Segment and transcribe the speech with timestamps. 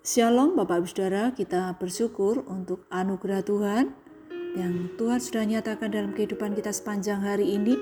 [0.00, 3.92] Shalom Bapak Ibu Saudara, kita bersyukur untuk anugerah Tuhan
[4.56, 7.76] yang Tuhan sudah nyatakan dalam kehidupan kita sepanjang hari ini.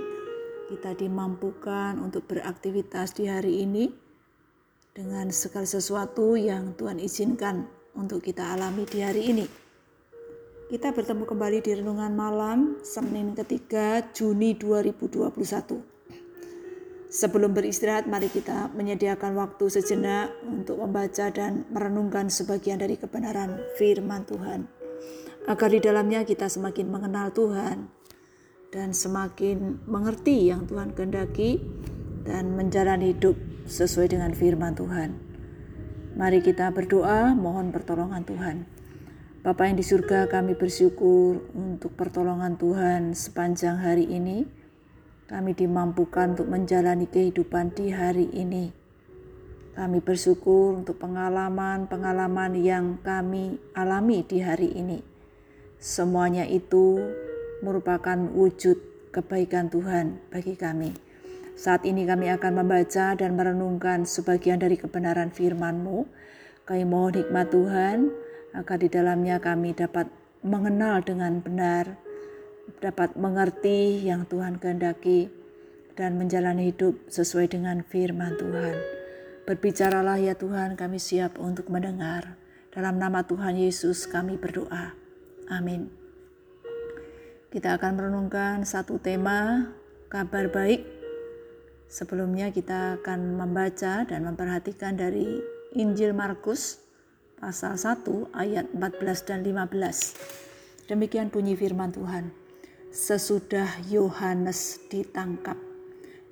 [0.66, 3.94] Kita dimampukan untuk beraktivitas di hari ini
[4.90, 9.46] dengan segala sesuatu yang Tuhan izinkan untuk kita alami di hari ini.
[10.74, 15.97] Kita bertemu kembali di renungan malam Senin ketiga Juni 2021.
[17.08, 24.28] Sebelum beristirahat, mari kita menyediakan waktu sejenak untuk membaca dan merenungkan sebagian dari kebenaran firman
[24.28, 24.68] Tuhan.
[25.48, 27.88] Agar di dalamnya kita semakin mengenal Tuhan
[28.68, 31.64] dan semakin mengerti yang Tuhan kehendaki
[32.28, 35.16] dan menjalani hidup sesuai dengan firman Tuhan.
[36.12, 38.68] Mari kita berdoa mohon pertolongan Tuhan.
[39.40, 44.57] Bapa yang di surga kami bersyukur untuk pertolongan Tuhan sepanjang hari ini
[45.28, 48.72] kami dimampukan untuk menjalani kehidupan di hari ini.
[49.76, 55.04] Kami bersyukur untuk pengalaman-pengalaman yang kami alami di hari ini.
[55.76, 56.98] Semuanya itu
[57.60, 58.80] merupakan wujud
[59.12, 60.96] kebaikan Tuhan bagi kami.
[61.54, 66.08] Saat ini kami akan membaca dan merenungkan sebagian dari kebenaran firman-Mu.
[66.64, 68.10] Kami mohon hikmat Tuhan
[68.56, 70.08] agar di dalamnya kami dapat
[70.40, 72.07] mengenal dengan benar
[72.78, 75.32] dapat mengerti yang Tuhan kehendaki
[75.98, 78.76] dan menjalani hidup sesuai dengan firman Tuhan.
[79.48, 82.36] Berbicaralah ya Tuhan, kami siap untuk mendengar.
[82.68, 84.92] Dalam nama Tuhan Yesus kami berdoa.
[85.48, 85.88] Amin.
[87.48, 89.72] Kita akan merenungkan satu tema
[90.12, 90.84] kabar baik.
[91.88, 95.40] Sebelumnya kita akan membaca dan memperhatikan dari
[95.72, 96.84] Injil Markus
[97.40, 98.04] pasal 1
[98.36, 100.92] ayat 14 dan 15.
[100.92, 102.47] Demikian bunyi firman Tuhan.
[102.88, 105.60] Sesudah Yohanes ditangkap,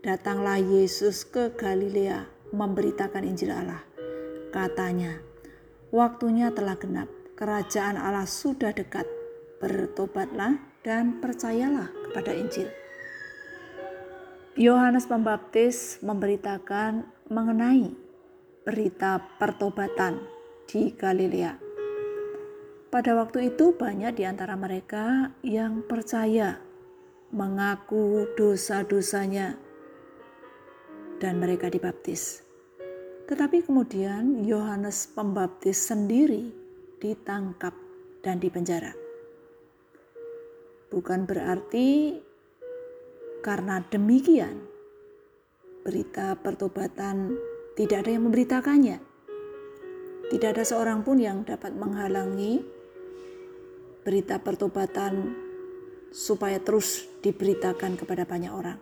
[0.00, 3.84] datanglah Yesus ke Galilea memberitakan Injil Allah.
[4.56, 5.20] Katanya,
[5.92, 9.04] waktunya telah genap, kerajaan Allah sudah dekat.
[9.56, 12.68] Bertobatlah dan percayalah kepada Injil.
[14.56, 17.92] Yohanes Pembaptis memberitakan mengenai
[18.64, 20.24] berita pertobatan
[20.64, 21.65] di Galilea.
[22.86, 26.62] Pada waktu itu banyak di antara mereka yang percaya
[27.34, 29.58] mengaku dosa-dosanya
[31.18, 32.46] dan mereka dibaptis.
[33.26, 36.54] Tetapi kemudian Yohanes Pembaptis sendiri
[37.02, 37.74] ditangkap
[38.22, 38.94] dan dipenjara.
[40.86, 42.22] Bukan berarti
[43.42, 44.62] karena demikian
[45.82, 47.34] berita pertobatan
[47.74, 48.98] tidak ada yang memberitakannya.
[50.30, 52.75] Tidak ada seorang pun yang dapat menghalangi
[54.06, 55.34] berita pertobatan
[56.14, 58.78] supaya terus diberitakan kepada banyak orang.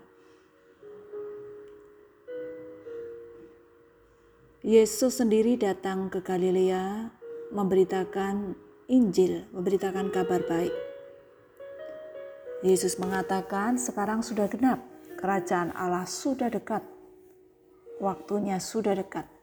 [4.61, 7.09] Yesus sendiri datang ke Galilea
[7.57, 8.53] memberitakan
[8.93, 10.73] Injil, memberitakan kabar baik.
[12.61, 14.81] Yesus mengatakan, "Sekarang sudah genap,
[15.17, 16.85] kerajaan Allah sudah dekat,
[18.01, 19.34] waktunya sudah dekat.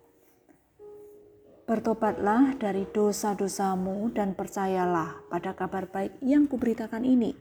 [1.72, 7.32] Bertobatlah dari dosa-dosamu dan percayalah pada kabar baik yang kuberitakan ini.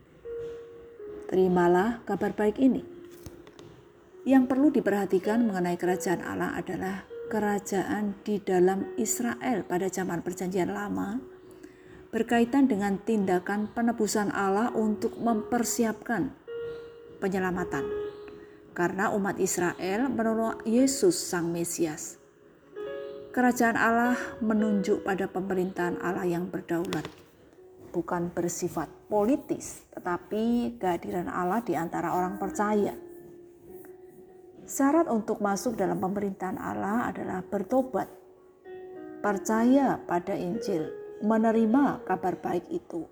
[1.26, 2.78] Terimalah kabar baik ini.
[4.22, 11.18] Yang perlu diperhatikan mengenai kerajaan Allah adalah kerajaan di dalam Israel pada zaman Perjanjian Lama
[12.14, 16.30] berkaitan dengan tindakan penebusan Allah untuk mempersiapkan
[17.18, 17.82] penyelamatan.
[18.78, 22.19] Karena umat Israel menolak Yesus Sang Mesias
[23.30, 27.06] Kerajaan Allah menunjuk pada pemerintahan Allah yang berdaulat,
[27.94, 32.90] bukan bersifat politis, tetapi kehadiran Allah di antara orang percaya.
[34.66, 38.10] Syarat untuk masuk dalam pemerintahan Allah adalah bertobat,
[39.22, 40.90] percaya pada Injil,
[41.22, 43.06] menerima kabar baik itu.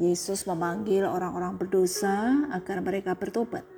[0.00, 3.68] Yesus memanggil orang-orang berdosa agar mereka bertobat.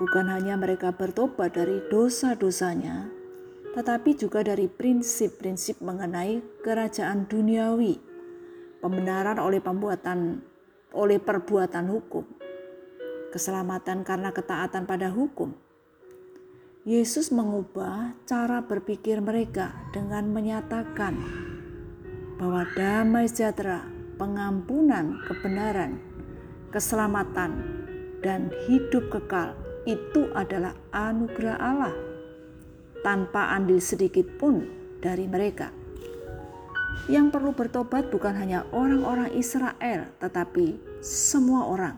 [0.00, 3.19] Bukan hanya mereka bertobat dari dosa-dosanya,
[3.70, 8.02] tetapi juga dari prinsip-prinsip mengenai kerajaan duniawi,
[8.82, 10.42] pembenaran oleh pembuatan
[10.90, 12.26] oleh perbuatan hukum,
[13.30, 15.54] keselamatan karena ketaatan pada hukum.
[16.82, 21.14] Yesus mengubah cara berpikir mereka dengan menyatakan
[22.40, 23.86] bahwa damai sejahtera,
[24.18, 26.00] pengampunan, kebenaran,
[26.74, 27.52] keselamatan,
[28.24, 29.54] dan hidup kekal
[29.86, 32.09] itu adalah anugerah Allah
[33.00, 34.64] tanpa andil sedikit pun
[35.00, 35.72] dari mereka.
[37.08, 41.96] Yang perlu bertobat bukan hanya orang-orang Israel, tetapi semua orang.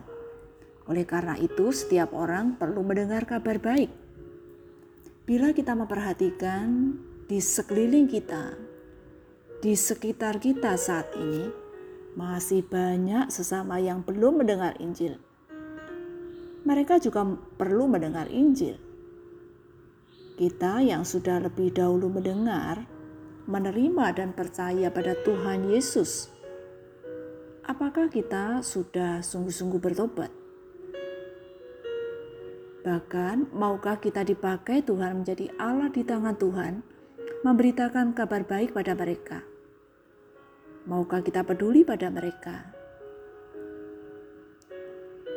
[0.87, 3.91] Oleh karena itu, setiap orang perlu mendengar kabar baik.
[5.23, 6.97] Bila kita memperhatikan
[7.27, 8.55] di sekeliling kita,
[9.63, 11.47] di sekitar kita saat ini
[12.19, 15.15] masih banyak sesama yang belum mendengar Injil.
[16.63, 17.23] Mereka juga
[17.55, 18.92] perlu mendengar Injil.
[20.33, 22.89] Kita yang sudah lebih dahulu mendengar,
[23.45, 26.33] menerima, dan percaya pada Tuhan Yesus,
[27.69, 30.33] apakah kita sudah sungguh-sungguh bertobat?
[32.81, 36.81] Bahkan, maukah kita dipakai Tuhan menjadi Allah di tangan Tuhan,
[37.45, 39.45] memberitakan kabar baik pada mereka?
[40.89, 42.73] Maukah kita peduli pada mereka?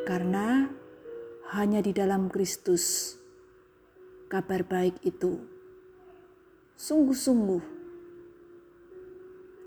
[0.08, 0.72] Karena
[1.52, 3.14] hanya di dalam Kristus
[4.26, 5.38] kabar baik itu
[6.74, 7.62] sungguh-sungguh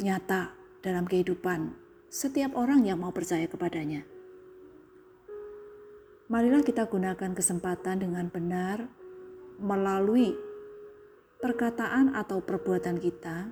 [0.04, 0.52] nyata
[0.84, 1.72] dalam kehidupan
[2.12, 4.04] setiap orang yang mau percaya kepadanya.
[6.30, 8.86] Marilah kita gunakan kesempatan dengan benar
[9.58, 10.36] melalui
[11.40, 13.50] perkataan atau perbuatan kita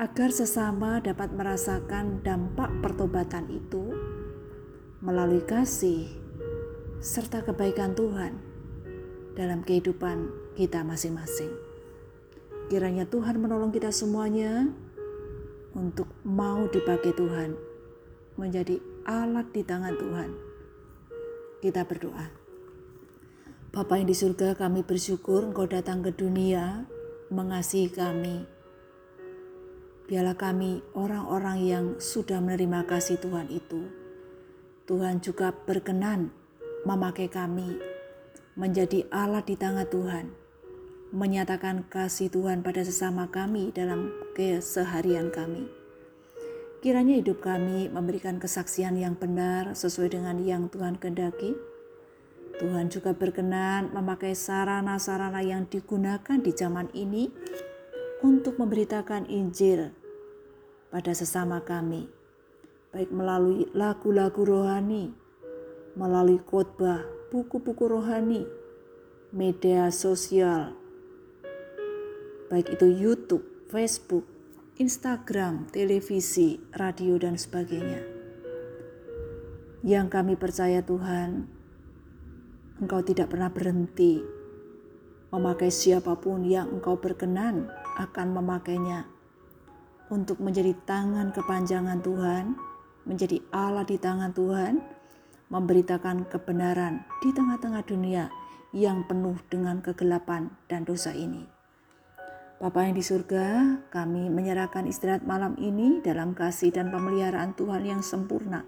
[0.00, 3.92] agar sesama dapat merasakan dampak pertobatan itu
[5.04, 6.08] melalui kasih
[6.98, 8.57] serta kebaikan Tuhan
[9.38, 10.26] dalam kehidupan
[10.58, 11.54] kita masing-masing.
[12.66, 14.66] Kiranya Tuhan menolong kita semuanya
[15.78, 17.54] untuk mau dipakai Tuhan
[18.34, 20.30] menjadi alat di tangan Tuhan.
[21.62, 22.26] Kita berdoa.
[23.70, 26.90] Bapa yang di surga kami bersyukur engkau datang ke dunia
[27.30, 28.58] mengasihi kami
[30.08, 33.92] Biarlah kami orang-orang yang sudah menerima kasih Tuhan itu.
[34.88, 36.32] Tuhan juga berkenan
[36.88, 37.76] memakai kami
[38.58, 40.34] menjadi alat di tangan Tuhan,
[41.14, 45.70] menyatakan kasih Tuhan pada sesama kami dalam keseharian kami.
[46.82, 51.54] Kiranya hidup kami memberikan kesaksian yang benar sesuai dengan yang Tuhan kehendaki.
[52.58, 57.30] Tuhan juga berkenan memakai sarana-sarana yang digunakan di zaman ini
[58.26, 59.94] untuk memberitakan Injil
[60.90, 62.10] pada sesama kami,
[62.90, 65.14] baik melalui lagu-lagu rohani,
[65.94, 68.48] melalui khotbah, buku-buku rohani,
[69.36, 70.72] media sosial,
[72.48, 74.24] baik itu YouTube, Facebook,
[74.80, 78.00] Instagram, televisi, radio, dan sebagainya.
[79.84, 81.44] Yang kami percaya Tuhan,
[82.80, 84.24] Engkau tidak pernah berhenti
[85.28, 87.68] memakai siapa pun yang Engkau berkenan
[88.00, 89.04] akan memakainya
[90.08, 92.56] untuk menjadi tangan kepanjangan Tuhan,
[93.04, 94.80] menjadi Allah di tangan Tuhan,
[95.48, 98.32] memberitakan kebenaran di tengah-tengah dunia
[98.76, 101.48] yang penuh dengan kegelapan dan dosa ini.
[102.58, 108.02] Bapa yang di surga, kami menyerahkan istirahat malam ini dalam kasih dan pemeliharaan Tuhan yang
[108.02, 108.66] sempurna.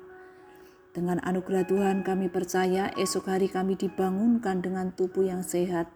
[0.94, 5.90] Dengan anugerah Tuhan kami percaya esok hari kami dibangunkan dengan tubuh yang sehat,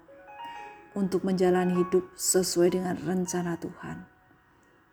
[0.94, 4.06] untuk menjalani hidup sesuai dengan rencana Tuhan.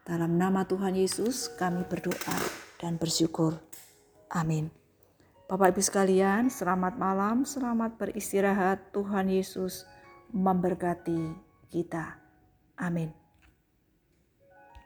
[0.02, 2.38] Dalam nama Tuhan Yesus kami berdoa
[2.82, 3.62] dan bersyukur.
[4.34, 4.81] Amin.
[5.52, 8.96] Bapak Ibu sekalian, selamat malam, selamat beristirahat.
[8.96, 9.84] Tuhan Yesus
[10.32, 11.36] memberkati
[11.68, 12.16] kita.
[12.80, 13.21] Amin.